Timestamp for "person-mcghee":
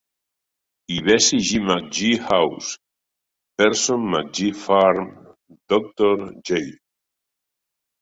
3.59-4.53